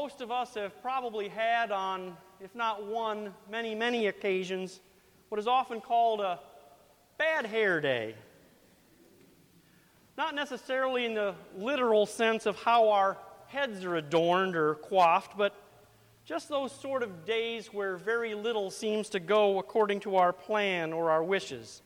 most 0.00 0.20
of 0.20 0.30
us 0.30 0.52
have 0.52 0.82
probably 0.82 1.26
had 1.26 1.70
on, 1.72 2.14
if 2.38 2.54
not 2.54 2.84
one, 2.84 3.32
many, 3.50 3.74
many 3.74 4.08
occasions, 4.08 4.80
what 5.30 5.38
is 5.38 5.46
often 5.46 5.80
called 5.80 6.20
a 6.20 6.38
bad 7.16 7.46
hair 7.46 7.80
day. 7.80 8.14
Not 10.18 10.34
necessarily 10.34 11.06
in 11.06 11.14
the 11.14 11.34
literal 11.56 12.04
sense 12.04 12.44
of 12.44 12.56
how 12.56 12.90
our 12.90 13.16
heads 13.46 13.86
are 13.86 13.96
adorned 13.96 14.54
or 14.54 14.74
coiffed, 14.74 15.34
but 15.34 15.54
just 16.26 16.50
those 16.50 16.78
sort 16.78 17.02
of 17.02 17.24
days 17.24 17.72
where 17.72 17.96
very 17.96 18.34
little 18.34 18.70
seems 18.70 19.08
to 19.08 19.18
go 19.18 19.58
according 19.58 20.00
to 20.00 20.16
our 20.16 20.30
plan 20.34 20.92
or 20.92 21.10
our 21.10 21.24
wishes. 21.24 21.80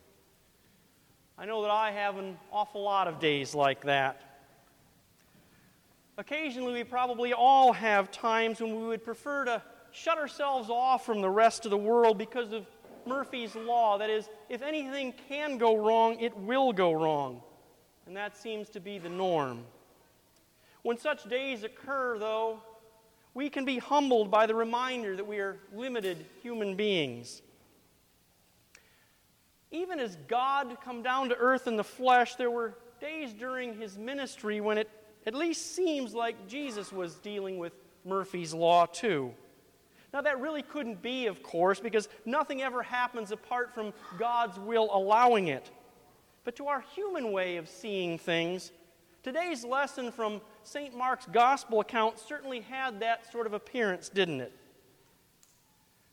I 1.37 1.45
know 1.45 1.61
that 1.61 1.71
I 1.71 1.91
have 1.91 2.17
an 2.17 2.37
awful 2.51 2.83
lot 2.83 3.07
of 3.07 3.21
days 3.21 3.55
like 3.55 3.85
that. 3.85 4.30
Occasionally, 6.17 6.73
we 6.73 6.83
probably 6.83 7.33
all 7.33 7.73
have 7.73 8.11
times 8.11 8.61
when 8.61 8.79
we 8.79 8.87
would 8.87 9.03
prefer 9.03 9.45
to 9.45 9.61
shut 9.91 10.17
ourselves 10.17 10.69
off 10.69 11.05
from 11.05 11.21
the 11.21 11.29
rest 11.29 11.65
of 11.65 11.71
the 11.71 11.77
world 11.77 12.17
because 12.17 12.51
of 12.51 12.65
Murphy's 13.05 13.55
Law. 13.55 13.97
That 13.97 14.09
is, 14.09 14.29
if 14.49 14.61
anything 14.61 15.13
can 15.27 15.57
go 15.57 15.75
wrong, 15.75 16.19
it 16.19 16.35
will 16.37 16.73
go 16.73 16.91
wrong. 16.91 17.41
And 18.05 18.15
that 18.15 18.37
seems 18.37 18.69
to 18.69 18.79
be 18.79 18.99
the 18.99 19.09
norm. 19.09 19.63
When 20.83 20.97
such 20.97 21.23
days 21.29 21.63
occur, 21.63 22.17
though, 22.17 22.61
we 23.33 23.49
can 23.49 23.65
be 23.65 23.77
humbled 23.77 24.29
by 24.29 24.45
the 24.45 24.55
reminder 24.55 25.15
that 25.15 25.25
we 25.25 25.39
are 25.39 25.57
limited 25.73 26.25
human 26.41 26.75
beings. 26.75 27.41
Even 29.71 29.99
as 29.99 30.17
God 30.27 30.77
come 30.83 31.01
down 31.01 31.29
to 31.29 31.37
earth 31.37 31.67
in 31.67 31.77
the 31.77 31.83
flesh, 31.83 32.35
there 32.35 32.51
were 32.51 32.75
days 32.99 33.31
during 33.31 33.79
his 33.79 33.97
ministry 33.97 34.59
when 34.59 34.77
it 34.77 34.89
at 35.25 35.35
least 35.35 35.75
seems 35.75 36.13
like 36.13 36.47
Jesus 36.47 36.91
was 36.91 37.15
dealing 37.15 37.57
with 37.57 37.73
Murphy's 38.05 38.53
Law 38.53 38.85
too. 38.85 39.33
Now, 40.13 40.21
that 40.21 40.41
really 40.41 40.61
couldn't 40.61 41.01
be, 41.01 41.27
of 41.27 41.41
course, 41.41 41.79
because 41.79 42.09
nothing 42.25 42.61
ever 42.61 42.83
happens 42.83 43.31
apart 43.31 43.73
from 43.73 43.93
God's 44.19 44.59
will 44.59 44.89
allowing 44.91 45.47
it. 45.47 45.71
But 46.43 46.55
to 46.57 46.67
our 46.67 46.81
human 46.95 47.31
way 47.31 47.57
of 47.57 47.69
seeing 47.69 48.17
things, 48.17 48.71
today's 49.23 49.63
lesson 49.63 50.11
from 50.11 50.41
St. 50.63 50.97
Mark's 50.97 51.27
Gospel 51.27 51.79
account 51.79 52.19
certainly 52.19 52.59
had 52.59 52.99
that 52.99 53.31
sort 53.31 53.47
of 53.47 53.53
appearance, 53.53 54.09
didn't 54.09 54.41
it? 54.41 54.51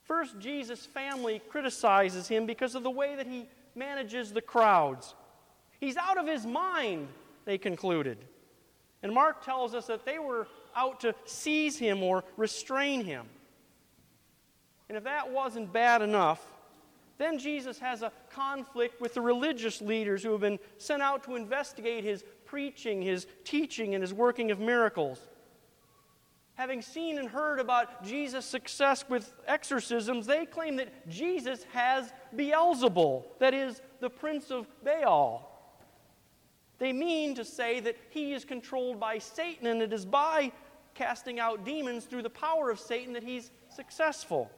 First, 0.04 0.38
Jesus' 0.38 0.86
family 0.86 1.42
criticizes 1.48 2.28
him 2.28 2.46
because 2.46 2.74
of 2.74 2.82
the 2.82 2.90
way 2.90 3.16
that 3.16 3.26
he 3.26 3.46
manages 3.74 4.32
the 4.32 4.40
crowds. 4.40 5.14
He's 5.80 5.96
out 5.96 6.18
of 6.18 6.26
his 6.26 6.46
mind, 6.46 7.08
they 7.44 7.58
concluded. 7.58 8.18
And 9.02 9.12
Mark 9.12 9.44
tells 9.44 9.74
us 9.74 9.86
that 9.86 10.04
they 10.04 10.18
were 10.18 10.48
out 10.74 11.00
to 11.00 11.14
seize 11.24 11.78
him 11.78 12.02
or 12.02 12.24
restrain 12.36 13.04
him. 13.04 13.26
And 14.88 14.96
if 14.96 15.04
that 15.04 15.30
wasn't 15.30 15.72
bad 15.72 16.02
enough, 16.02 16.44
then 17.18 17.38
Jesus 17.38 17.78
has 17.80 18.02
a 18.02 18.12
conflict 18.30 19.00
with 19.00 19.14
the 19.14 19.20
religious 19.20 19.80
leaders 19.80 20.22
who 20.22 20.32
have 20.32 20.40
been 20.40 20.58
sent 20.78 21.02
out 21.02 21.24
to 21.24 21.34
investigate 21.34 22.04
his 22.04 22.24
preaching, 22.44 23.02
his 23.02 23.26
teaching, 23.44 23.94
and 23.94 24.02
his 24.02 24.14
working 24.14 24.50
of 24.50 24.60
miracles. 24.60 25.20
Having 26.54 26.82
seen 26.82 27.18
and 27.18 27.28
heard 27.28 27.60
about 27.60 28.04
Jesus' 28.04 28.46
success 28.46 29.04
with 29.08 29.32
exorcisms, 29.46 30.26
they 30.26 30.46
claim 30.46 30.76
that 30.76 31.08
Jesus 31.08 31.64
has 31.72 32.12
Beelzebul, 32.34 33.24
that 33.38 33.54
is, 33.54 33.80
the 34.00 34.10
prince 34.10 34.50
of 34.50 34.66
Baal. 34.84 35.57
They 36.78 36.92
mean 36.92 37.34
to 37.34 37.44
say 37.44 37.80
that 37.80 37.96
he 38.10 38.32
is 38.32 38.44
controlled 38.44 39.00
by 39.00 39.18
Satan, 39.18 39.66
and 39.66 39.82
it 39.82 39.92
is 39.92 40.04
by 40.04 40.52
casting 40.94 41.40
out 41.40 41.64
demons 41.64 42.04
through 42.04 42.22
the 42.22 42.30
power 42.30 42.70
of 42.70 42.78
Satan 42.78 43.12
that 43.14 43.22
he's 43.22 43.50
successful. 43.74 44.50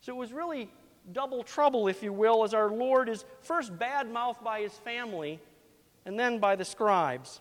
So 0.00 0.12
it 0.12 0.16
was 0.16 0.32
really 0.32 0.70
double 1.12 1.42
trouble, 1.42 1.88
if 1.88 2.02
you 2.02 2.12
will, 2.12 2.44
as 2.44 2.54
our 2.54 2.70
Lord 2.70 3.08
is 3.08 3.24
first 3.40 3.76
bad 3.78 4.10
mouthed 4.10 4.42
by 4.42 4.60
his 4.60 4.72
family 4.72 5.40
and 6.04 6.18
then 6.18 6.38
by 6.38 6.56
the 6.56 6.64
scribes. 6.64 7.40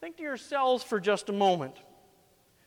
Think 0.00 0.16
to 0.18 0.22
yourselves 0.22 0.84
for 0.84 1.00
just 1.00 1.28
a 1.28 1.32
moment. 1.32 1.76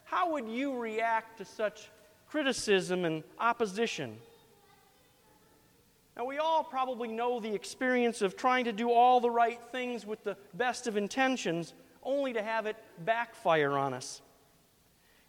How 0.04 0.32
would 0.32 0.48
you 0.48 0.78
react 0.78 1.38
to 1.38 1.46
such 1.46 1.90
criticism 2.28 3.06
and 3.06 3.24
opposition? 3.40 4.18
Now, 6.18 6.26
we 6.26 6.38
all 6.38 6.64
probably 6.64 7.08
know 7.08 7.40
the 7.40 7.54
experience 7.54 8.22
of 8.22 8.36
trying 8.36 8.66
to 8.66 8.74
do 8.74 8.92
all 8.92 9.20
the 9.22 9.30
right 9.30 9.60
things 9.72 10.06
with 10.06 10.24
the 10.24 10.36
best 10.54 10.88
of 10.88 10.98
intentions, 10.98 11.74
only 12.04 12.34
to 12.34 12.42
have 12.42 12.66
it 12.66 12.76
backfire 13.06 13.78
on 13.78 13.94
us. 13.94 14.22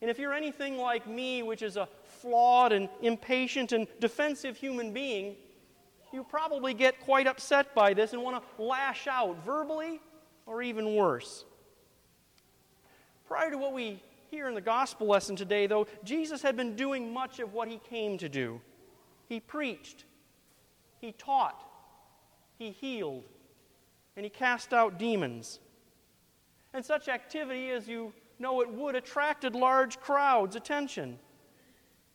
And 0.00 0.10
if 0.10 0.18
you're 0.18 0.32
anything 0.32 0.78
like 0.78 1.06
me, 1.06 1.44
which 1.44 1.62
is 1.62 1.76
a 1.76 1.88
flawed 2.04 2.72
and 2.72 2.88
impatient 3.00 3.70
and 3.70 3.86
defensive 4.00 4.56
human 4.56 4.92
being, 4.92 5.36
you 6.12 6.24
probably 6.24 6.74
get 6.74 7.00
quite 7.00 7.28
upset 7.28 7.74
by 7.74 7.94
this 7.94 8.12
and 8.12 8.22
want 8.22 8.42
to 8.42 8.62
lash 8.62 9.06
out 9.06 9.42
verbally 9.44 10.00
or 10.44 10.60
even 10.60 10.96
worse. 10.96 11.44
Prior 13.26 13.50
to 13.50 13.56
what 13.56 13.72
we 13.72 14.02
hear 14.30 14.48
in 14.48 14.54
the 14.54 14.60
gospel 14.60 15.06
lesson 15.06 15.36
today, 15.36 15.66
though, 15.66 15.86
Jesus 16.04 16.42
had 16.42 16.56
been 16.56 16.74
doing 16.74 17.12
much 17.12 17.38
of 17.38 17.54
what 17.54 17.68
he 17.68 17.78
came 17.88 18.18
to 18.18 18.28
do. 18.28 18.60
He 19.28 19.40
preached, 19.40 20.04
he 21.02 21.12
taught, 21.12 21.60
he 22.58 22.70
healed, 22.70 23.24
and 24.16 24.24
he 24.24 24.30
cast 24.30 24.72
out 24.72 24.98
demons. 24.98 25.58
And 26.72 26.82
such 26.82 27.08
activity, 27.08 27.70
as 27.70 27.88
you 27.88 28.14
know 28.38 28.62
it 28.62 28.70
would, 28.70 28.94
attracted 28.94 29.56
large 29.56 29.98
crowds' 30.00 30.54
attention. 30.54 31.18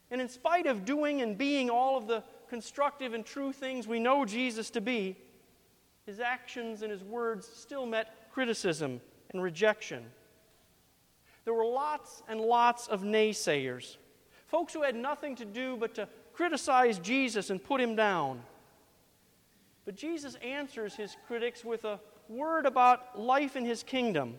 And 0.09 0.21
in 0.21 0.29
spite 0.29 0.67
of 0.67 0.85
doing 0.85 1.21
and 1.21 1.37
being 1.37 1.69
all 1.69 1.97
of 1.97 2.07
the 2.07 2.23
constructive 2.49 3.13
and 3.13 3.25
true 3.25 3.51
things 3.51 3.87
we 3.87 3.99
know 3.99 4.23
Jesus 4.23 4.69
to 4.71 4.81
be, 4.81 5.17
his 6.05 6.21
actions 6.21 6.81
and 6.81 6.89
his 6.89 7.03
words 7.03 7.45
still 7.45 7.85
met 7.85 8.31
criticism 8.31 9.01
and 9.31 9.43
rejection. 9.43 10.05
There 11.43 11.53
were 11.53 11.65
lots 11.65 12.23
and 12.29 12.39
lots 12.39 12.87
of 12.87 13.01
naysayers, 13.01 13.97
folks 14.47 14.73
who 14.73 14.83
had 14.83 14.95
nothing 14.95 15.35
to 15.35 15.45
do 15.45 15.75
but 15.75 15.93
to 15.95 16.07
criticize 16.31 16.99
Jesus 16.99 17.49
and 17.49 17.61
put 17.61 17.81
him 17.81 17.93
down. 17.93 18.41
But 19.87 19.95
Jesus 19.95 20.35
answers 20.35 20.93
his 20.93 21.17
critics 21.25 21.65
with 21.65 21.83
a 21.83 21.99
word 22.29 22.67
about 22.67 23.19
life 23.19 23.55
in 23.55 23.65
his 23.65 23.81
kingdom 23.81 24.35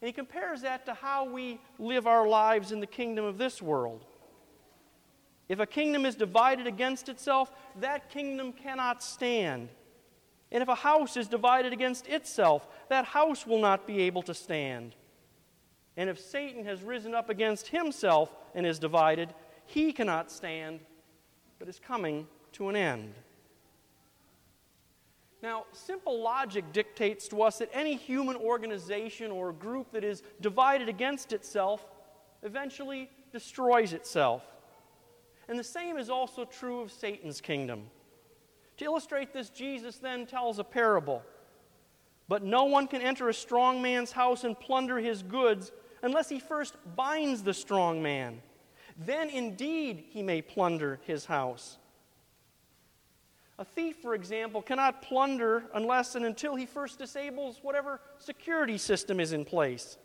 and 0.00 0.06
he 0.06 0.12
compares 0.12 0.62
that 0.62 0.86
to 0.86 0.94
how 0.94 1.28
we 1.28 1.60
live 1.78 2.06
our 2.06 2.26
lives 2.28 2.70
in 2.70 2.80
the 2.80 2.86
kingdom 2.86 3.24
of 3.24 3.36
this 3.36 3.60
world. 3.60 4.04
If 5.48 5.58
a 5.58 5.66
kingdom 5.66 6.06
is 6.06 6.14
divided 6.14 6.66
against 6.66 7.08
itself, 7.08 7.50
that 7.80 8.10
kingdom 8.10 8.52
cannot 8.52 9.02
stand. 9.02 9.70
And 10.52 10.62
if 10.62 10.68
a 10.68 10.74
house 10.74 11.16
is 11.16 11.26
divided 11.26 11.72
against 11.72 12.06
itself, 12.06 12.66
that 12.90 13.06
house 13.06 13.46
will 13.46 13.58
not 13.58 13.86
be 13.86 14.02
able 14.02 14.22
to 14.22 14.34
stand. 14.34 14.94
And 15.96 16.08
if 16.08 16.20
Satan 16.20 16.64
has 16.64 16.82
risen 16.82 17.14
up 17.14 17.28
against 17.28 17.68
himself 17.68 18.30
and 18.54 18.64
is 18.64 18.78
divided, 18.78 19.34
he 19.66 19.92
cannot 19.92 20.30
stand, 20.30 20.80
but 21.58 21.68
is 21.68 21.80
coming 21.80 22.28
to 22.52 22.68
an 22.68 22.76
end. 22.76 23.14
Now, 25.42 25.64
simple 25.72 26.20
logic 26.20 26.72
dictates 26.72 27.28
to 27.28 27.42
us 27.42 27.58
that 27.58 27.70
any 27.72 27.94
human 27.94 28.36
organization 28.36 29.30
or 29.30 29.52
group 29.52 29.92
that 29.92 30.02
is 30.02 30.22
divided 30.40 30.88
against 30.88 31.32
itself 31.32 31.86
eventually 32.42 33.08
destroys 33.32 33.92
itself. 33.92 34.42
And 35.48 35.58
the 35.58 35.64
same 35.64 35.96
is 35.96 36.10
also 36.10 36.44
true 36.44 36.80
of 36.80 36.90
Satan's 36.90 37.40
kingdom. 37.40 37.84
To 38.78 38.84
illustrate 38.84 39.32
this, 39.32 39.48
Jesus 39.48 39.98
then 39.98 40.26
tells 40.26 40.58
a 40.58 40.64
parable. 40.64 41.22
But 42.28 42.42
no 42.42 42.64
one 42.64 42.86
can 42.86 43.00
enter 43.00 43.28
a 43.28 43.34
strong 43.34 43.80
man's 43.80 44.12
house 44.12 44.44
and 44.44 44.58
plunder 44.58 44.98
his 44.98 45.22
goods 45.22 45.72
unless 46.02 46.28
he 46.28 46.38
first 46.38 46.76
binds 46.94 47.42
the 47.42 47.54
strong 47.54 48.02
man. 48.02 48.42
Then 48.96 49.30
indeed 49.30 50.04
he 50.10 50.22
may 50.22 50.42
plunder 50.42 51.00
his 51.06 51.24
house. 51.24 51.78
A 53.58 53.64
thief, 53.64 53.96
for 53.96 54.14
example, 54.14 54.62
cannot 54.62 55.02
plunder 55.02 55.64
unless 55.74 56.14
and 56.14 56.24
until 56.24 56.54
he 56.54 56.64
first 56.64 56.98
disables 56.98 57.58
whatever 57.62 58.00
security 58.18 58.78
system 58.78 59.18
is 59.18 59.32
in 59.32 59.44
place. 59.44 59.98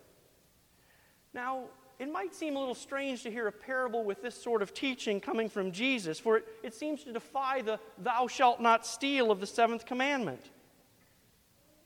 Now, 1.33 1.65
it 1.99 2.11
might 2.11 2.33
seem 2.33 2.55
a 2.55 2.59
little 2.59 2.75
strange 2.75 3.21
to 3.23 3.31
hear 3.31 3.47
a 3.47 3.51
parable 3.51 4.03
with 4.03 4.23
this 4.23 4.35
sort 4.41 4.63
of 4.63 4.73
teaching 4.73 5.19
coming 5.19 5.49
from 5.49 5.71
Jesus, 5.71 6.19
for 6.19 6.37
it, 6.37 6.45
it 6.63 6.73
seems 6.73 7.03
to 7.03 7.13
defy 7.13 7.61
the 7.61 7.79
thou 7.99 8.27
shalt 8.27 8.59
not 8.59 8.87
steal 8.87 9.29
of 9.29 9.39
the 9.39 9.45
seventh 9.45 9.85
commandment. 9.85 10.49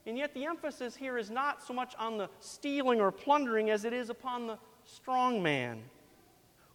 And 0.06 0.18
yet, 0.18 0.34
the 0.34 0.46
emphasis 0.46 0.96
here 0.96 1.18
is 1.18 1.30
not 1.30 1.62
so 1.62 1.74
much 1.74 1.94
on 2.00 2.18
the 2.18 2.30
stealing 2.40 3.02
or 3.02 3.12
plundering 3.12 3.70
as 3.70 3.84
it 3.84 3.92
is 3.92 4.10
upon 4.10 4.48
the 4.48 4.58
strong 4.86 5.44
man. 5.44 5.82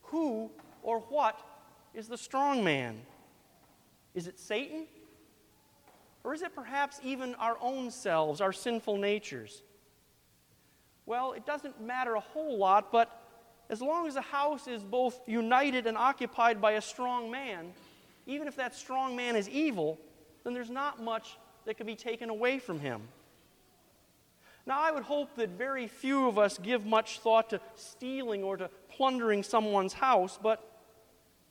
Who 0.02 0.50
or 0.82 1.00
what 1.00 1.40
is 1.94 2.08
the 2.08 2.18
strong 2.18 2.62
man? 2.62 3.00
Is 4.14 4.26
it 4.26 4.38
Satan? 4.38 4.86
Or 6.24 6.34
is 6.34 6.42
it 6.42 6.54
perhaps 6.54 7.00
even 7.02 7.34
our 7.36 7.56
own 7.60 7.90
selves, 7.90 8.40
our 8.40 8.52
sinful 8.52 8.96
natures? 8.96 9.62
Well, 11.04 11.32
it 11.32 11.44
doesn't 11.44 11.80
matter 11.80 12.14
a 12.14 12.20
whole 12.20 12.58
lot, 12.58 12.92
but 12.92 13.22
as 13.70 13.82
long 13.82 14.06
as 14.06 14.16
a 14.16 14.20
house 14.20 14.68
is 14.68 14.84
both 14.84 15.18
united 15.26 15.86
and 15.86 15.96
occupied 15.96 16.60
by 16.60 16.72
a 16.72 16.80
strong 16.80 17.30
man, 17.30 17.72
even 18.26 18.46
if 18.46 18.56
that 18.56 18.74
strong 18.74 19.16
man 19.16 19.34
is 19.34 19.48
evil, 19.48 19.98
then 20.44 20.54
there's 20.54 20.70
not 20.70 21.02
much 21.02 21.36
that 21.64 21.76
can 21.76 21.86
be 21.86 21.96
taken 21.96 22.30
away 22.30 22.58
from 22.58 22.78
him. 22.78 23.02
Now, 24.64 24.80
I 24.80 24.92
would 24.92 25.02
hope 25.02 25.34
that 25.36 25.50
very 25.50 25.88
few 25.88 26.28
of 26.28 26.38
us 26.38 26.56
give 26.58 26.86
much 26.86 27.18
thought 27.18 27.50
to 27.50 27.60
stealing 27.74 28.44
or 28.44 28.56
to 28.56 28.70
plundering 28.88 29.42
someone's 29.42 29.92
house, 29.92 30.38
but 30.40 30.71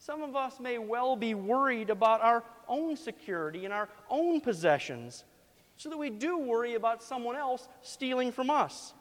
some 0.01 0.23
of 0.23 0.35
us 0.35 0.59
may 0.59 0.79
well 0.79 1.15
be 1.15 1.35
worried 1.35 1.91
about 1.91 2.21
our 2.21 2.43
own 2.67 2.97
security 2.97 3.65
and 3.65 3.73
our 3.73 3.87
own 4.09 4.41
possessions, 4.41 5.23
so 5.77 5.89
that 5.89 5.97
we 5.97 6.09
do 6.09 6.39
worry 6.39 6.73
about 6.73 7.03
someone 7.03 7.35
else 7.35 7.69
stealing 7.83 8.31
from 8.31 8.49
us. 8.49 8.95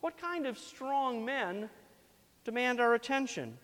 What 0.00 0.18
kind 0.18 0.48
of 0.48 0.58
strong 0.58 1.24
men 1.24 1.70
demand 2.44 2.80
our 2.80 2.94
attention? 2.94 3.56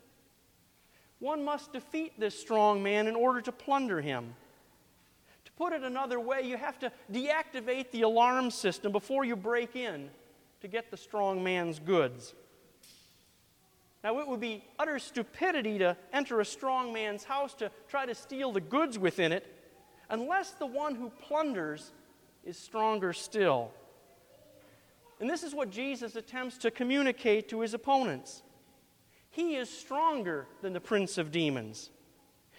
One 1.18 1.44
must 1.44 1.72
defeat 1.72 2.12
this 2.18 2.38
strong 2.38 2.80
man 2.80 3.08
in 3.08 3.16
order 3.16 3.40
to 3.40 3.50
plunder 3.50 4.00
him. 4.00 4.36
To 5.44 5.52
put 5.52 5.72
it 5.72 5.82
another 5.82 6.20
way, 6.20 6.42
you 6.42 6.56
have 6.56 6.78
to 6.78 6.92
deactivate 7.10 7.90
the 7.90 8.02
alarm 8.02 8.52
system 8.52 8.92
before 8.92 9.24
you 9.24 9.34
break 9.34 9.74
in 9.74 10.10
to 10.60 10.68
get 10.68 10.92
the 10.92 10.96
strong 10.96 11.42
man's 11.42 11.80
goods. 11.80 12.34
Now, 14.04 14.18
it 14.18 14.26
would 14.26 14.40
be 14.40 14.64
utter 14.78 14.98
stupidity 14.98 15.78
to 15.78 15.96
enter 16.12 16.40
a 16.40 16.44
strong 16.44 16.92
man's 16.92 17.22
house 17.22 17.54
to 17.54 17.70
try 17.88 18.04
to 18.04 18.14
steal 18.14 18.52
the 18.52 18.60
goods 18.60 18.98
within 18.98 19.30
it 19.32 19.46
unless 20.10 20.50
the 20.52 20.66
one 20.66 20.94
who 20.96 21.10
plunders 21.10 21.92
is 22.44 22.58
stronger 22.58 23.12
still. 23.12 23.70
And 25.20 25.30
this 25.30 25.44
is 25.44 25.54
what 25.54 25.70
Jesus 25.70 26.16
attempts 26.16 26.58
to 26.58 26.70
communicate 26.72 27.48
to 27.50 27.60
his 27.60 27.74
opponents. 27.74 28.42
He 29.30 29.54
is 29.54 29.70
stronger 29.70 30.48
than 30.60 30.72
the 30.72 30.80
prince 30.80 31.16
of 31.16 31.30
demons. 31.30 31.90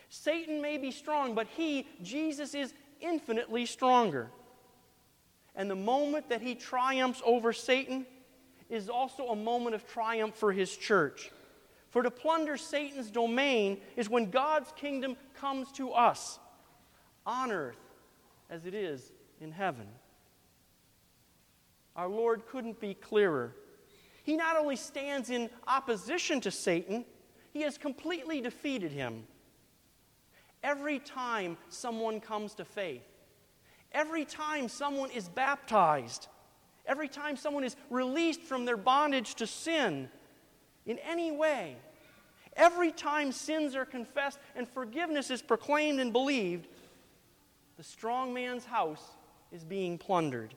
Satan 0.09 0.61
may 0.61 0.77
be 0.77 0.91
strong, 0.91 1.35
but 1.35 1.47
he, 1.47 1.87
Jesus, 2.01 2.55
is 2.55 2.73
infinitely 3.01 3.65
stronger. 3.65 4.31
And 5.55 5.69
the 5.69 5.75
moment 5.75 6.29
that 6.29 6.41
he 6.41 6.55
triumphs 6.55 7.21
over 7.25 7.51
Satan 7.51 8.05
is 8.73 8.89
also 8.89 9.27
a 9.27 9.35
moment 9.35 9.75
of 9.75 9.87
triumph 9.87 10.33
for 10.35 10.51
his 10.51 10.75
church. 10.75 11.31
For 11.91 12.01
to 12.01 12.09
plunder 12.09 12.57
Satan's 12.57 13.11
domain 13.11 13.79
is 13.95 14.09
when 14.09 14.31
God's 14.31 14.71
kingdom 14.75 15.15
comes 15.35 15.71
to 15.73 15.91
us 15.91 16.39
on 17.23 17.51
earth 17.51 17.77
as 18.49 18.65
it 18.65 18.73
is 18.73 19.11
in 19.39 19.51
heaven. 19.51 19.87
Our 21.95 22.07
Lord 22.07 22.47
couldn't 22.47 22.79
be 22.79 22.95
clearer. 22.95 23.55
He 24.23 24.35
not 24.35 24.57
only 24.57 24.75
stands 24.75 25.29
in 25.29 25.51
opposition 25.67 26.41
to 26.41 26.49
Satan, 26.49 27.05
he 27.51 27.61
has 27.61 27.77
completely 27.77 28.41
defeated 28.41 28.91
him. 28.91 29.27
Every 30.63 30.97
time 30.97 31.57
someone 31.69 32.19
comes 32.19 32.55
to 32.55 32.65
faith, 32.65 33.05
every 33.91 34.25
time 34.25 34.67
someone 34.67 35.11
is 35.11 35.29
baptized, 35.29 36.27
every 36.85 37.07
time 37.07 37.37
someone 37.37 37.63
is 37.63 37.75
released 37.89 38.41
from 38.41 38.65
their 38.65 38.77
bondage 38.77 39.35
to 39.35 39.47
sin 39.47 40.09
in 40.85 40.99
any 40.99 41.31
way, 41.31 41.75
every 42.55 42.91
time 42.91 43.31
sins 43.31 43.75
are 43.75 43.85
confessed 43.85 44.39
and 44.55 44.67
forgiveness 44.67 45.31
is 45.31 45.41
proclaimed 45.41 45.99
and 45.99 46.11
believed, 46.11 46.67
the 47.77 47.83
strong 47.83 48.33
man's 48.33 48.65
house 48.65 49.03
is 49.51 49.63
being 49.63 49.97
plundered. 49.97 50.53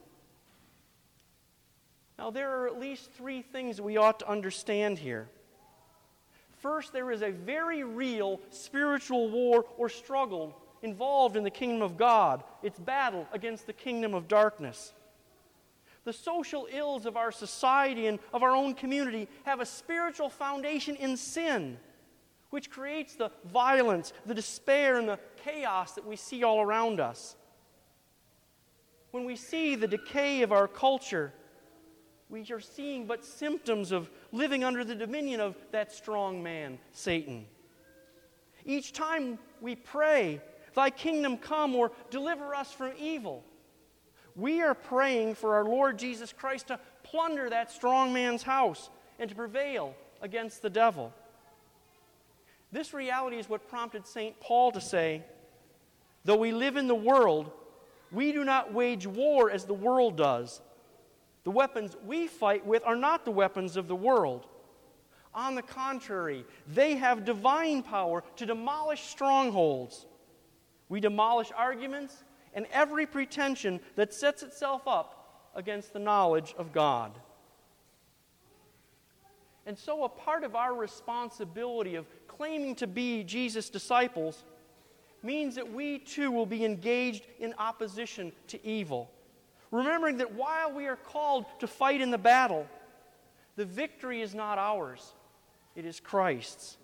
Now, 2.18 2.30
there 2.30 2.50
are 2.50 2.66
at 2.66 2.80
least 2.80 3.12
three 3.12 3.42
things 3.42 3.80
we 3.80 3.96
ought 3.98 4.20
to 4.20 4.28
understand 4.28 4.98
here. 4.98 5.28
First, 6.60 6.92
there 6.92 7.10
is 7.10 7.22
a 7.22 7.30
very 7.30 7.84
real 7.84 8.40
spiritual 8.50 9.28
war 9.30 9.64
or 9.76 9.88
struggle 9.88 10.58
involved 10.82 11.36
in 11.36 11.44
the 11.44 11.50
kingdom 11.50 11.82
of 11.82 11.96
God, 11.96 12.42
its 12.62 12.78
battle 12.78 13.26
against 13.32 13.66
the 13.66 13.72
kingdom 13.72 14.14
of 14.14 14.28
darkness. 14.28 14.94
The 16.06 16.12
social 16.12 16.68
ills 16.70 17.04
of 17.04 17.16
our 17.16 17.32
society 17.32 18.06
and 18.06 18.20
of 18.32 18.44
our 18.44 18.52
own 18.52 18.74
community 18.74 19.26
have 19.42 19.58
a 19.58 19.66
spiritual 19.66 20.28
foundation 20.30 20.94
in 20.94 21.16
sin, 21.16 21.78
which 22.50 22.70
creates 22.70 23.16
the 23.16 23.32
violence, 23.44 24.12
the 24.24 24.32
despair, 24.32 24.98
and 24.98 25.08
the 25.08 25.18
chaos 25.44 25.94
that 25.94 26.06
we 26.06 26.14
see 26.14 26.44
all 26.44 26.60
around 26.60 27.00
us. 27.00 27.34
When 29.10 29.24
we 29.24 29.34
see 29.34 29.74
the 29.74 29.88
decay 29.88 30.42
of 30.42 30.52
our 30.52 30.68
culture, 30.68 31.32
we 32.28 32.46
are 32.52 32.60
seeing 32.60 33.06
but 33.06 33.24
symptoms 33.24 33.90
of 33.90 34.08
living 34.30 34.62
under 34.62 34.84
the 34.84 34.94
dominion 34.94 35.40
of 35.40 35.56
that 35.72 35.90
strong 35.90 36.40
man, 36.40 36.78
Satan. 36.92 37.46
Each 38.64 38.92
time 38.92 39.40
we 39.60 39.74
pray, 39.74 40.40
Thy 40.76 40.90
kingdom 40.90 41.38
come 41.38 41.74
or 41.74 41.90
deliver 42.10 42.54
us 42.54 42.70
from 42.70 42.92
evil, 42.96 43.42
we 44.36 44.60
are 44.60 44.74
praying 44.74 45.34
for 45.34 45.54
our 45.54 45.64
Lord 45.64 45.98
Jesus 45.98 46.32
Christ 46.32 46.68
to 46.68 46.78
plunder 47.02 47.48
that 47.48 47.72
strong 47.72 48.12
man's 48.12 48.42
house 48.42 48.90
and 49.18 49.30
to 49.30 49.34
prevail 49.34 49.94
against 50.20 50.60
the 50.60 50.70
devil. 50.70 51.12
This 52.70 52.92
reality 52.92 53.38
is 53.38 53.48
what 53.48 53.68
prompted 53.68 54.06
St. 54.06 54.38
Paul 54.40 54.72
to 54.72 54.80
say, 54.80 55.22
Though 56.24 56.36
we 56.36 56.52
live 56.52 56.76
in 56.76 56.86
the 56.86 56.94
world, 56.94 57.50
we 58.12 58.32
do 58.32 58.44
not 58.44 58.74
wage 58.74 59.06
war 59.06 59.50
as 59.50 59.64
the 59.64 59.74
world 59.74 60.16
does. 60.16 60.60
The 61.44 61.50
weapons 61.50 61.96
we 62.04 62.26
fight 62.26 62.66
with 62.66 62.82
are 62.84 62.96
not 62.96 63.24
the 63.24 63.30
weapons 63.30 63.76
of 63.76 63.88
the 63.88 63.96
world. 63.96 64.46
On 65.34 65.54
the 65.54 65.62
contrary, 65.62 66.44
they 66.66 66.96
have 66.96 67.24
divine 67.24 67.82
power 67.82 68.24
to 68.36 68.46
demolish 68.46 69.02
strongholds. 69.02 70.06
We 70.88 71.00
demolish 71.00 71.52
arguments 71.56 72.24
and 72.56 72.66
every 72.72 73.06
pretension 73.06 73.78
that 73.94 74.12
sets 74.12 74.42
itself 74.42 74.88
up 74.88 75.52
against 75.54 75.92
the 75.92 76.00
knowledge 76.00 76.52
of 76.58 76.72
God. 76.72 77.12
And 79.64 79.78
so, 79.78 80.02
a 80.02 80.08
part 80.08 80.42
of 80.42 80.56
our 80.56 80.74
responsibility 80.74 81.94
of 81.94 82.06
claiming 82.26 82.74
to 82.76 82.88
be 82.88 83.22
Jesus' 83.22 83.70
disciples 83.70 84.42
means 85.22 85.54
that 85.54 85.72
we 85.72 85.98
too 86.00 86.32
will 86.32 86.46
be 86.46 86.64
engaged 86.64 87.28
in 87.38 87.54
opposition 87.58 88.32
to 88.48 88.66
evil 88.66 89.10
remembering 89.70 90.18
that 90.18 90.34
while 90.34 90.72
we 90.72 90.86
are 90.86 90.96
called 90.96 91.44
to 91.60 91.66
fight 91.66 92.00
in 92.00 92.10
the 92.10 92.18
battle, 92.18 92.66
the 93.56 93.64
victory 93.64 94.20
is 94.20 94.34
not 94.34 94.58
ours, 94.58 95.14
it 95.74 95.84
is 95.84 96.00
Christ's. 96.00 96.76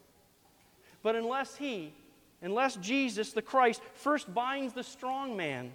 But 1.02 1.16
unless 1.16 1.56
He, 1.56 1.94
unless 2.42 2.76
Jesus, 2.76 3.32
the 3.32 3.42
Christ, 3.42 3.80
first 3.94 4.32
binds 4.32 4.74
the 4.74 4.82
strong 4.82 5.36
man, 5.36 5.72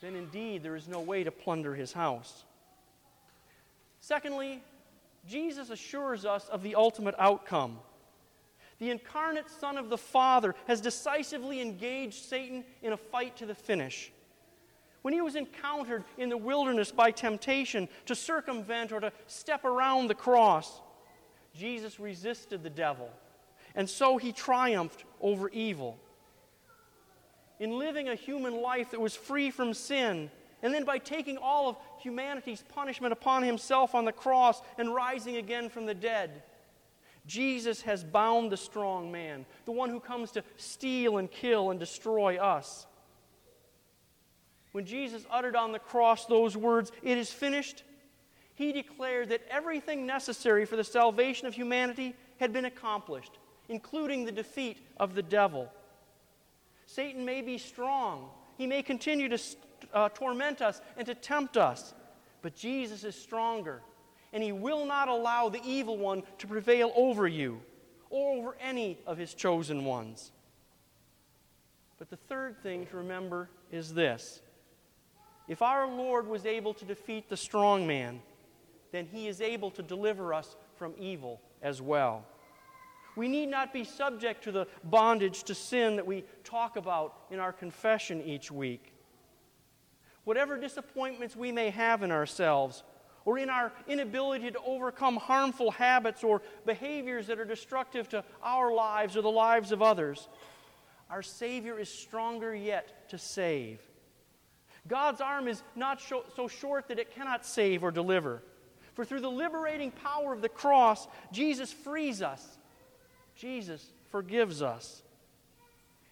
then 0.00 0.14
indeed 0.14 0.62
there 0.62 0.76
is 0.76 0.88
no 0.88 1.00
way 1.00 1.24
to 1.24 1.30
plunder 1.30 1.74
his 1.74 1.92
house. 1.92 2.44
Secondly, 4.00 4.62
Jesus 5.26 5.70
assures 5.70 6.24
us 6.24 6.48
of 6.48 6.62
the 6.62 6.74
ultimate 6.74 7.14
outcome. 7.18 7.78
The 8.78 8.90
incarnate 8.90 9.50
Son 9.50 9.76
of 9.76 9.90
the 9.90 9.98
Father 9.98 10.54
has 10.68 10.80
decisively 10.80 11.60
engaged 11.60 12.24
Satan 12.24 12.64
in 12.80 12.92
a 12.92 12.96
fight 12.96 13.36
to 13.38 13.46
the 13.46 13.54
finish. 13.54 14.12
When 15.02 15.14
he 15.14 15.20
was 15.20 15.36
encountered 15.36 16.04
in 16.16 16.28
the 16.28 16.36
wilderness 16.36 16.92
by 16.92 17.10
temptation 17.10 17.88
to 18.06 18.14
circumvent 18.14 18.92
or 18.92 19.00
to 19.00 19.12
step 19.26 19.64
around 19.64 20.06
the 20.06 20.14
cross, 20.14 20.80
Jesus 21.54 21.98
resisted 21.98 22.62
the 22.62 22.70
devil, 22.70 23.10
and 23.74 23.88
so 23.88 24.16
he 24.16 24.32
triumphed 24.32 25.04
over 25.20 25.48
evil. 25.50 25.98
In 27.60 27.78
living 27.78 28.08
a 28.08 28.14
human 28.14 28.60
life 28.62 28.92
that 28.92 29.00
was 29.00 29.16
free 29.16 29.50
from 29.50 29.74
sin, 29.74 30.30
and 30.62 30.74
then 30.74 30.84
by 30.84 30.98
taking 30.98 31.36
all 31.36 31.68
of 31.68 31.76
humanity's 32.00 32.64
punishment 32.68 33.12
upon 33.12 33.42
himself 33.42 33.94
on 33.94 34.04
the 34.04 34.12
cross 34.12 34.60
and 34.76 34.94
rising 34.94 35.36
again 35.36 35.68
from 35.68 35.86
the 35.86 35.94
dead, 35.94 36.42
Jesus 37.26 37.82
has 37.82 38.02
bound 38.02 38.50
the 38.50 38.56
strong 38.56 39.12
man, 39.12 39.44
the 39.66 39.72
one 39.72 39.90
who 39.90 40.00
comes 40.00 40.32
to 40.32 40.42
steal 40.56 41.18
and 41.18 41.30
kill 41.30 41.70
and 41.70 41.78
destroy 41.78 42.38
us. 42.38 42.86
When 44.72 44.86
Jesus 44.86 45.26
uttered 45.30 45.56
on 45.56 45.72
the 45.72 45.78
cross 45.78 46.26
those 46.26 46.56
words, 46.56 46.90
It 47.02 47.18
is 47.18 47.30
finished, 47.30 47.84
he 48.54 48.72
declared 48.72 49.28
that 49.28 49.46
everything 49.50 50.06
necessary 50.06 50.64
for 50.64 50.76
the 50.76 50.84
salvation 50.84 51.46
of 51.46 51.54
humanity 51.54 52.14
had 52.40 52.52
been 52.52 52.64
accomplished, 52.64 53.38
including 53.68 54.24
the 54.24 54.32
defeat 54.32 54.78
of 54.98 55.14
the 55.14 55.22
devil. 55.22 55.70
Satan 56.86 57.24
may 57.24 57.42
be 57.42 57.58
strong, 57.58 58.30
he 58.56 58.66
may 58.66 58.82
continue 58.82 59.28
to 59.28 59.38
uh, 59.92 60.08
torment 60.10 60.62
us 60.62 60.80
and 60.96 61.06
to 61.06 61.14
tempt 61.14 61.56
us, 61.56 61.94
but 62.42 62.54
Jesus 62.54 63.04
is 63.04 63.14
stronger, 63.14 63.82
and 64.32 64.42
he 64.42 64.52
will 64.52 64.86
not 64.86 65.08
allow 65.08 65.48
the 65.48 65.60
evil 65.64 65.96
one 65.96 66.22
to 66.38 66.46
prevail 66.46 66.92
over 66.96 67.26
you 67.26 67.60
or 68.10 68.36
over 68.38 68.56
any 68.60 68.98
of 69.06 69.18
his 69.18 69.34
chosen 69.34 69.84
ones. 69.84 70.32
But 71.98 72.10
the 72.10 72.16
third 72.16 72.62
thing 72.62 72.86
to 72.86 72.96
remember 72.96 73.50
is 73.70 73.92
this 73.92 74.40
If 75.46 75.62
our 75.62 75.86
Lord 75.86 76.26
was 76.26 76.46
able 76.46 76.74
to 76.74 76.84
defeat 76.84 77.28
the 77.28 77.36
strong 77.36 77.86
man, 77.86 78.20
then 78.92 79.06
he 79.12 79.28
is 79.28 79.40
able 79.40 79.70
to 79.72 79.82
deliver 79.82 80.32
us 80.32 80.56
from 80.76 80.94
evil 80.98 81.40
as 81.62 81.82
well. 81.82 82.24
We 83.18 83.26
need 83.26 83.46
not 83.48 83.72
be 83.72 83.82
subject 83.82 84.44
to 84.44 84.52
the 84.52 84.68
bondage 84.84 85.42
to 85.44 85.54
sin 85.54 85.96
that 85.96 86.06
we 86.06 86.22
talk 86.44 86.76
about 86.76 87.16
in 87.32 87.40
our 87.40 87.52
confession 87.52 88.22
each 88.22 88.52
week. 88.52 88.94
Whatever 90.22 90.56
disappointments 90.56 91.34
we 91.34 91.50
may 91.50 91.70
have 91.70 92.04
in 92.04 92.12
ourselves, 92.12 92.84
or 93.24 93.36
in 93.36 93.50
our 93.50 93.72
inability 93.88 94.52
to 94.52 94.60
overcome 94.64 95.16
harmful 95.16 95.72
habits 95.72 96.22
or 96.22 96.42
behaviors 96.64 97.26
that 97.26 97.40
are 97.40 97.44
destructive 97.44 98.08
to 98.10 98.24
our 98.40 98.72
lives 98.72 99.16
or 99.16 99.22
the 99.22 99.28
lives 99.28 99.72
of 99.72 99.82
others, 99.82 100.28
our 101.10 101.20
Savior 101.20 101.76
is 101.76 101.88
stronger 101.88 102.54
yet 102.54 103.08
to 103.10 103.18
save. 103.18 103.80
God's 104.86 105.20
arm 105.20 105.48
is 105.48 105.64
not 105.74 106.00
so 106.00 106.46
short 106.46 106.86
that 106.86 107.00
it 107.00 107.12
cannot 107.12 107.44
save 107.44 107.82
or 107.82 107.90
deliver. 107.90 108.44
For 108.94 109.04
through 109.04 109.22
the 109.22 109.30
liberating 109.30 109.90
power 109.90 110.32
of 110.32 110.40
the 110.40 110.48
cross, 110.48 111.08
Jesus 111.32 111.72
frees 111.72 112.22
us. 112.22 112.57
Jesus 113.38 113.92
forgives 114.10 114.62
us. 114.62 115.02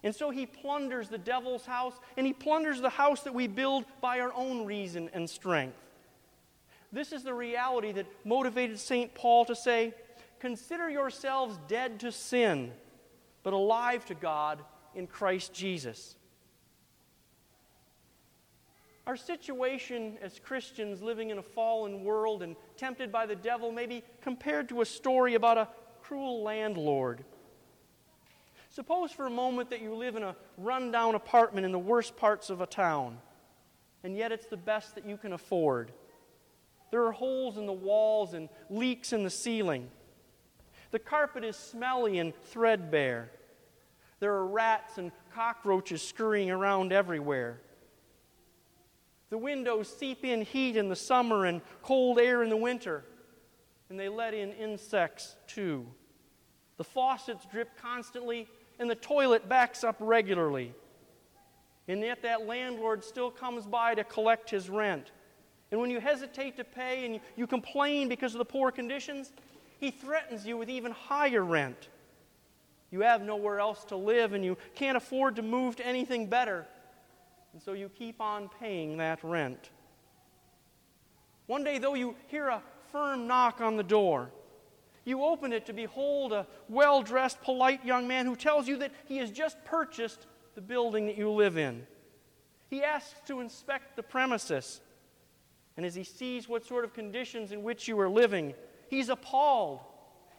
And 0.02 0.14
so 0.14 0.30
he 0.30 0.46
plunders 0.46 1.08
the 1.08 1.18
devil's 1.18 1.66
house, 1.66 1.94
and 2.16 2.26
he 2.26 2.32
plunders 2.32 2.80
the 2.80 2.90
house 2.90 3.22
that 3.22 3.34
we 3.34 3.48
build 3.48 3.84
by 4.00 4.20
our 4.20 4.32
own 4.34 4.64
reason 4.64 5.10
and 5.12 5.28
strength. 5.28 5.76
This 6.92 7.12
is 7.12 7.24
the 7.24 7.34
reality 7.34 7.90
that 7.92 8.06
motivated 8.24 8.78
St. 8.78 9.12
Paul 9.14 9.44
to 9.46 9.56
say, 9.56 9.92
Consider 10.38 10.88
yourselves 10.88 11.58
dead 11.66 11.98
to 12.00 12.12
sin, 12.12 12.72
but 13.42 13.52
alive 13.52 14.04
to 14.06 14.14
God 14.14 14.60
in 14.94 15.06
Christ 15.06 15.52
Jesus. 15.52 16.14
Our 19.06 19.16
situation 19.16 20.18
as 20.20 20.38
Christians 20.38 21.00
living 21.00 21.30
in 21.30 21.38
a 21.38 21.42
fallen 21.42 22.04
world 22.04 22.42
and 22.42 22.54
tempted 22.76 23.10
by 23.10 23.26
the 23.26 23.36
devil 23.36 23.72
may 23.72 23.86
be 23.86 24.04
compared 24.20 24.68
to 24.68 24.80
a 24.80 24.84
story 24.84 25.34
about 25.34 25.58
a 25.58 25.68
cruel 26.06 26.42
landlord. 26.42 27.24
Suppose 28.70 29.10
for 29.10 29.26
a 29.26 29.30
moment 29.30 29.70
that 29.70 29.82
you 29.82 29.94
live 29.94 30.14
in 30.14 30.22
a 30.22 30.36
rundown 30.56 31.14
apartment 31.14 31.64
in 31.64 31.72
the 31.72 31.78
worst 31.78 32.16
parts 32.16 32.48
of 32.48 32.60
a 32.60 32.66
town, 32.66 33.18
and 34.04 34.16
yet 34.16 34.30
it's 34.30 34.46
the 34.46 34.56
best 34.56 34.94
that 34.94 35.06
you 35.06 35.16
can 35.16 35.32
afford. 35.32 35.90
There 36.92 37.04
are 37.04 37.12
holes 37.12 37.58
in 37.58 37.66
the 37.66 37.72
walls 37.72 38.34
and 38.34 38.48
leaks 38.70 39.12
in 39.12 39.24
the 39.24 39.30
ceiling. 39.30 39.88
The 40.92 40.98
carpet 41.00 41.42
is 41.42 41.56
smelly 41.56 42.18
and 42.18 42.32
threadbare. 42.34 43.32
There 44.20 44.32
are 44.32 44.46
rats 44.46 44.98
and 44.98 45.10
cockroaches 45.34 46.06
scurrying 46.06 46.50
around 46.50 46.92
everywhere. 46.92 47.60
The 49.30 49.38
windows 49.38 49.92
seep 49.98 50.24
in 50.24 50.42
heat 50.42 50.76
in 50.76 50.88
the 50.88 50.96
summer 50.96 51.46
and 51.46 51.62
cold 51.82 52.20
air 52.20 52.44
in 52.44 52.50
the 52.50 52.56
winter, 52.56 53.04
and 53.88 53.98
they 53.98 54.08
let 54.08 54.34
in 54.34 54.52
insects 54.52 55.36
too. 55.46 55.86
The 56.76 56.84
faucets 56.84 57.46
drip 57.50 57.70
constantly, 57.80 58.48
and 58.78 58.90
the 58.90 58.94
toilet 58.94 59.48
backs 59.48 59.84
up 59.84 59.96
regularly. 60.00 60.74
And 61.88 62.00
yet, 62.00 62.22
that 62.22 62.46
landlord 62.46 63.04
still 63.04 63.30
comes 63.30 63.64
by 63.64 63.94
to 63.94 64.04
collect 64.04 64.50
his 64.50 64.68
rent. 64.68 65.12
And 65.70 65.80
when 65.80 65.90
you 65.90 66.00
hesitate 66.00 66.56
to 66.56 66.64
pay 66.64 67.06
and 67.06 67.20
you, 67.36 67.46
complain 67.46 68.08
because 68.08 68.34
of 68.34 68.38
the 68.38 68.44
poor 68.44 68.70
conditions, 68.70 69.32
he 69.78 69.90
threatens 69.90 70.46
you 70.46 70.56
with 70.56 70.68
even 70.68 70.92
higher 70.92 71.44
rent. 71.44 71.88
You 72.90 73.00
have 73.00 73.22
nowhere 73.22 73.60
else 73.60 73.84
to 73.86 73.96
live, 73.96 74.32
and 74.32 74.44
you 74.44 74.56
can't 74.74 74.96
afford 74.96 75.36
to 75.36 75.42
move 75.42 75.76
to 75.76 75.86
anything 75.86 76.26
better. 76.26 76.66
And 77.52 77.62
so 77.62 77.72
you 77.72 77.88
keep 77.88 78.20
on 78.20 78.48
paying 78.60 78.98
that 78.98 79.22
rent. 79.22 79.70
One 81.46 81.64
day, 81.64 81.78
though, 81.78 81.94
you 81.94 82.16
hear 82.26 82.48
a 82.48 82.62
firm 82.92 83.26
knock 83.26 83.60
on 83.60 83.76
the 83.76 83.82
door. 83.82 84.30
You 85.04 85.22
open 85.22 85.52
it 85.52 85.66
to 85.66 85.72
behold 85.72 86.32
a 86.32 86.46
well 86.68 87.02
dressed, 87.02 87.40
polite 87.42 87.84
young 87.84 88.08
man 88.08 88.26
who 88.26 88.36
tells 88.36 88.66
you 88.66 88.76
that 88.78 88.92
he 89.06 89.18
has 89.18 89.30
just 89.30 89.64
purchased 89.64 90.26
the 90.54 90.60
building 90.60 91.06
that 91.06 91.16
you 91.16 91.30
live 91.30 91.56
in. 91.56 91.86
He 92.68 92.82
asks 92.82 93.20
to 93.26 93.40
inspect 93.40 93.94
the 93.94 94.02
premises. 94.02 94.80
And 95.76 95.86
as 95.86 95.94
he 95.94 96.04
sees 96.04 96.48
what 96.48 96.64
sort 96.64 96.84
of 96.84 96.94
conditions 96.94 97.52
in 97.52 97.62
which 97.62 97.86
you 97.86 98.00
are 98.00 98.08
living, 98.08 98.54
he's 98.88 99.08
appalled. 99.08 99.80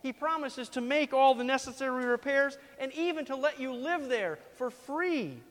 He 0.01 0.11
promises 0.11 0.69
to 0.69 0.81
make 0.81 1.13
all 1.13 1.35
the 1.35 1.43
necessary 1.43 2.05
repairs 2.05 2.57
and 2.79 2.91
even 2.93 3.25
to 3.25 3.35
let 3.35 3.59
you 3.59 3.73
live 3.73 4.09
there 4.09 4.39
for 4.55 4.69
free. 4.69 5.41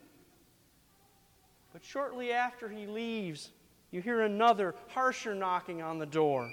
But 1.73 1.83
shortly 1.83 2.31
after 2.31 2.69
he 2.69 2.85
leaves, 2.85 3.51
you 3.91 4.01
hear 4.01 4.21
another, 4.21 4.75
harsher 4.89 5.33
knocking 5.33 5.81
on 5.81 5.99
the 5.99 6.05
door. 6.05 6.49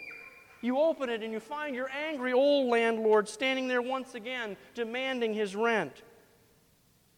You 0.65 0.79
open 0.79 1.11
it 1.11 1.23
and 1.23 1.31
you 1.31 1.41
find 1.41 1.77
your 1.77 1.91
angry 1.91 2.33
old 2.33 2.71
landlord 2.71 3.29
standing 3.29 3.69
there 3.69 3.83
once 3.83 4.15
again, 4.15 4.57
demanding 4.75 5.35
his 5.35 5.55
rent. 5.55 5.95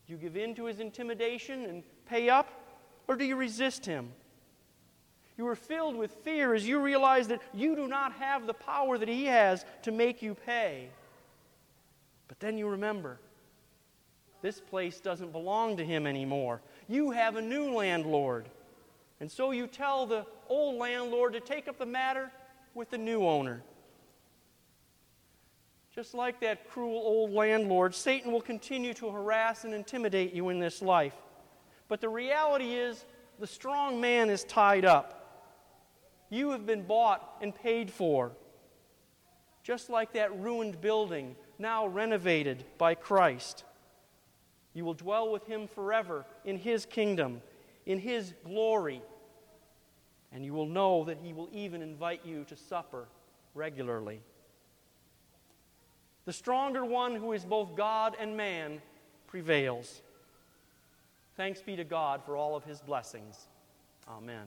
Do 0.04 0.14
you 0.14 0.18
give 0.18 0.36
in 0.36 0.52
to 0.56 0.64
his 0.64 0.80
intimidation 0.80 1.64
and 1.64 1.84
pay 2.06 2.28
up, 2.28 2.50
or 3.06 3.14
do 3.14 3.24
you 3.24 3.36
resist 3.36 3.86
him? 3.86 4.10
You 5.38 5.46
are 5.46 5.54
filled 5.54 5.94
with 5.94 6.10
fear 6.24 6.54
as 6.54 6.66
you 6.66 6.80
realize 6.80 7.28
that 7.28 7.40
you 7.54 7.76
do 7.76 7.86
not 7.86 8.14
have 8.14 8.48
the 8.48 8.52
power 8.54 8.98
that 8.98 9.08
he 9.08 9.26
has 9.26 9.64
to 9.82 9.92
make 9.92 10.22
you 10.22 10.34
pay. 10.34 10.88
But 12.26 12.40
then 12.40 12.58
you 12.58 12.66
remember 12.66 13.20
this 14.42 14.60
place 14.60 14.98
doesn't 14.98 15.30
belong 15.30 15.76
to 15.76 15.84
him 15.84 16.04
anymore. 16.04 16.62
You 16.88 17.12
have 17.12 17.36
a 17.36 17.42
new 17.42 17.70
landlord. 17.70 18.48
And 19.20 19.30
so 19.30 19.52
you 19.52 19.68
tell 19.68 20.04
the 20.04 20.26
old 20.48 20.80
landlord 20.80 21.34
to 21.34 21.40
take 21.40 21.68
up 21.68 21.78
the 21.78 21.86
matter 21.86 22.32
with 22.76 22.90
the 22.90 22.98
new 22.98 23.26
owner. 23.26 23.62
Just 25.94 26.12
like 26.12 26.40
that 26.40 26.68
cruel 26.68 26.98
old 26.98 27.32
landlord, 27.32 27.94
Satan 27.94 28.30
will 28.30 28.42
continue 28.42 28.92
to 28.94 29.08
harass 29.10 29.64
and 29.64 29.72
intimidate 29.72 30.34
you 30.34 30.50
in 30.50 30.58
this 30.60 30.82
life. 30.82 31.14
But 31.88 32.02
the 32.02 32.10
reality 32.10 32.74
is, 32.74 33.04
the 33.40 33.46
strong 33.46 33.98
man 34.00 34.28
is 34.28 34.44
tied 34.44 34.84
up. 34.84 35.12
You 36.28 36.50
have 36.50 36.66
been 36.66 36.82
bought 36.82 37.36
and 37.40 37.54
paid 37.54 37.90
for. 37.90 38.32
Just 39.62 39.88
like 39.88 40.12
that 40.12 40.38
ruined 40.38 40.80
building, 40.80 41.34
now 41.58 41.86
renovated 41.86 42.64
by 42.76 42.94
Christ. 42.94 43.64
You 44.74 44.84
will 44.84 44.94
dwell 44.94 45.32
with 45.32 45.46
him 45.46 45.66
forever 45.66 46.26
in 46.44 46.58
his 46.58 46.84
kingdom, 46.84 47.40
in 47.86 47.98
his 47.98 48.34
glory. 48.44 49.00
And 50.36 50.44
you 50.44 50.52
will 50.52 50.66
know 50.66 51.02
that 51.04 51.16
he 51.22 51.32
will 51.32 51.48
even 51.50 51.80
invite 51.80 52.20
you 52.22 52.44
to 52.44 52.56
supper 52.56 53.08
regularly. 53.54 54.20
The 56.26 56.32
stronger 56.34 56.84
one, 56.84 57.14
who 57.14 57.32
is 57.32 57.42
both 57.42 57.74
God 57.74 58.14
and 58.20 58.36
man, 58.36 58.82
prevails. 59.28 60.02
Thanks 61.38 61.62
be 61.62 61.74
to 61.76 61.84
God 61.84 62.22
for 62.22 62.36
all 62.36 62.54
of 62.54 62.64
his 62.64 62.82
blessings. 62.82 63.46
Amen. 64.06 64.44